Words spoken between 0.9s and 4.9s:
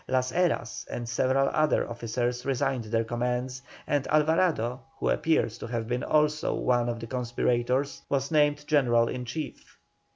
several other officers resigned their commands, and Alvarado,